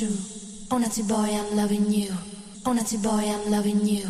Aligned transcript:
true. 0.00 0.16
Oh, 0.70 0.78
Nazi 0.78 1.02
boy, 1.02 1.28
I'm 1.28 1.54
loving 1.56 1.92
you. 1.92 2.10
Oh, 2.64 2.72
Nazi 2.72 2.96
boy, 2.96 3.20
I'm 3.28 3.50
loving 3.50 3.84
you. 3.86 4.08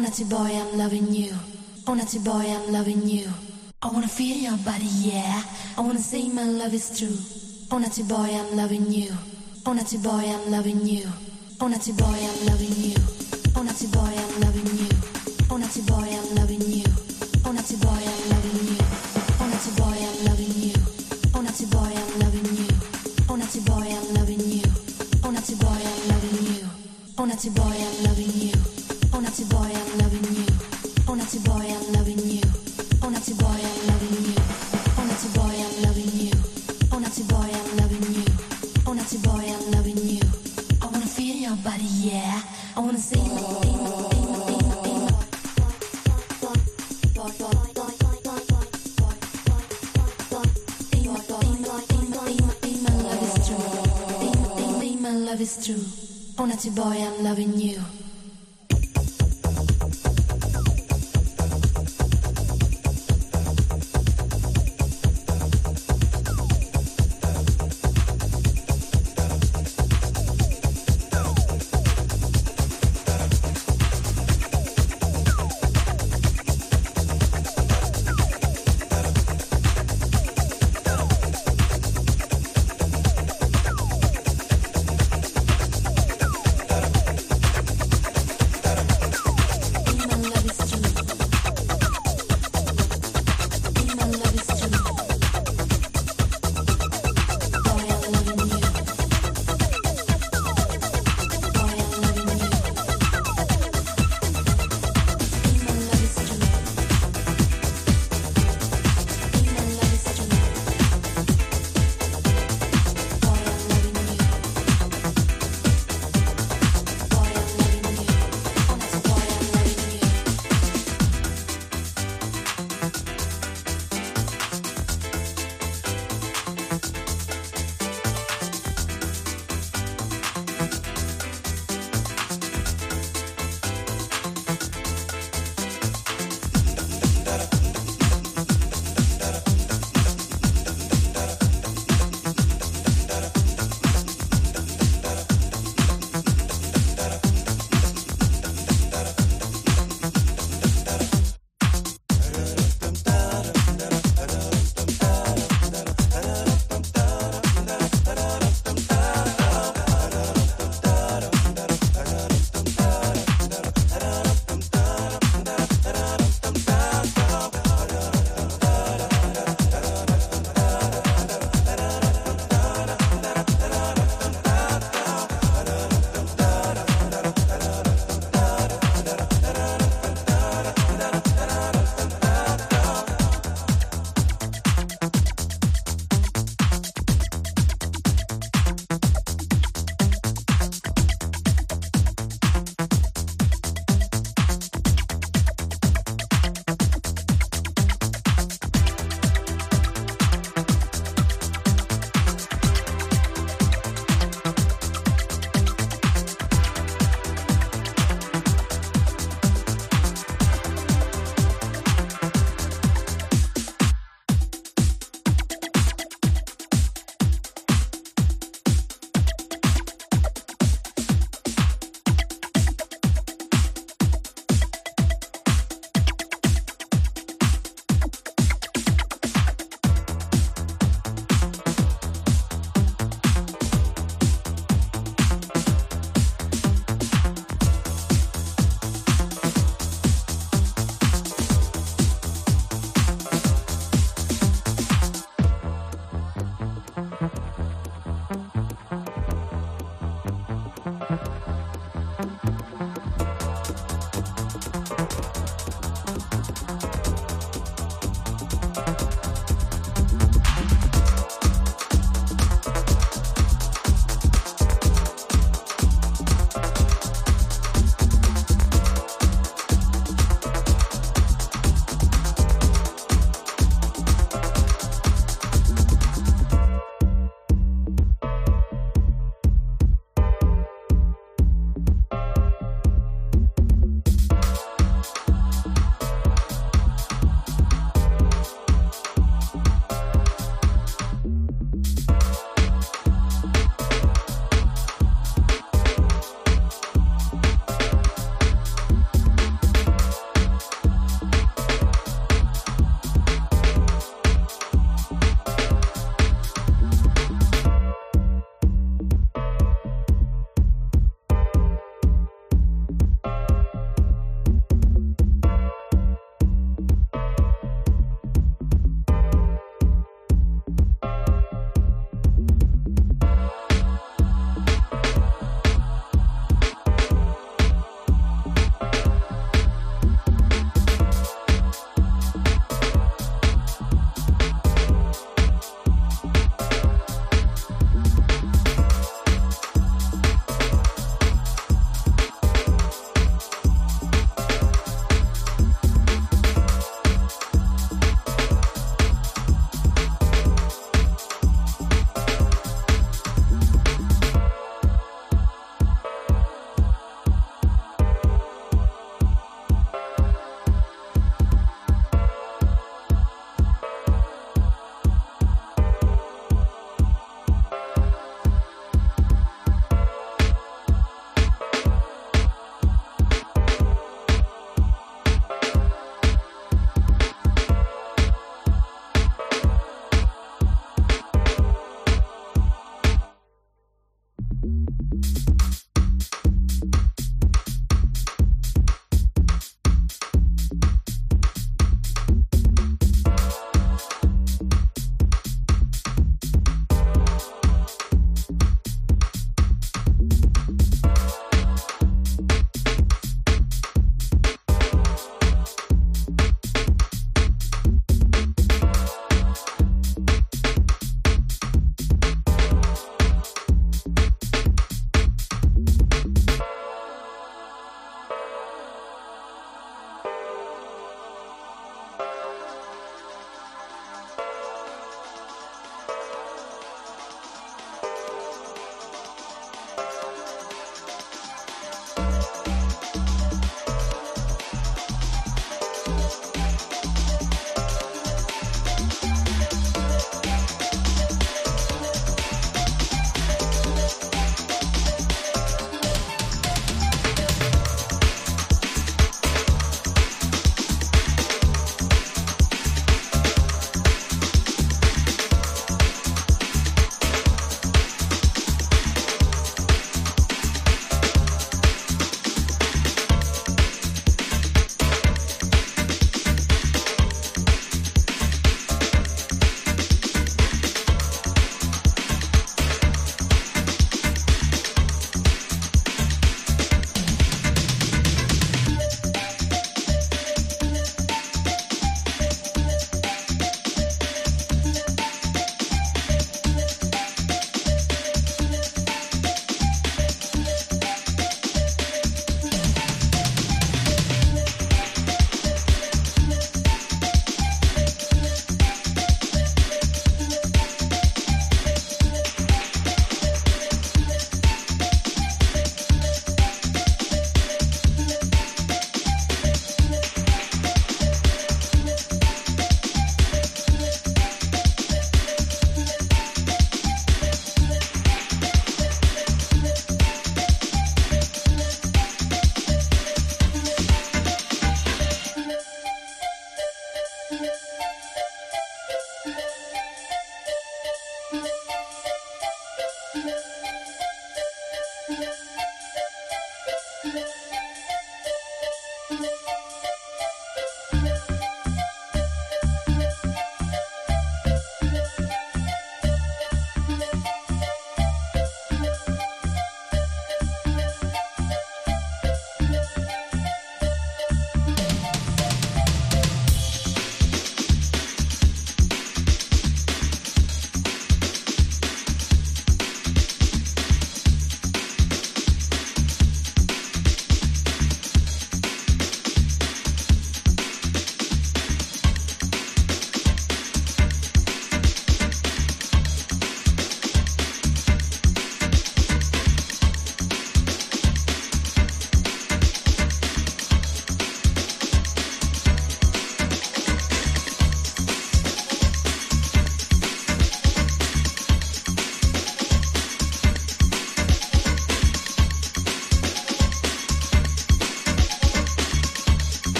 Naughty 0.00 0.24
boy, 0.24 0.50
I'm 0.52 0.78
loving 0.78 1.12
you. 1.12 1.32
Naughty 1.86 2.18
boy, 2.18 2.44
I'm 2.46 2.72
loving 2.72 3.02
you. 3.08 3.28
I 3.82 3.88
wanna 3.88 4.08
feel 4.08 4.36
your 4.36 4.56
body, 4.58 4.86
yeah. 4.86 5.42
I 5.76 5.80
wanna 5.80 5.98
say 5.98 6.28
my 6.28 6.44
love 6.44 6.74
is 6.74 6.98
true. 6.98 7.16
Naughty 7.78 8.02
boy, 8.04 8.28
I'm 8.32 8.56
loving 8.56 8.90
you. 8.92 9.10
Naughty 9.66 9.98
boy, 9.98 10.10
I'm 10.10 10.50
loving 10.50 10.86
you. 10.86 11.06
Naughty 11.60 11.92
boy, 11.92 12.04
I'm 12.06 12.46
loving 12.46 12.67
you. 12.67 12.67
Love 55.28 55.42
is 55.42 55.66
true. 55.66 56.46
Naughty 56.46 56.70
boy, 56.70 57.04
I'm 57.04 57.22
loving 57.22 57.60
you. 57.60 57.78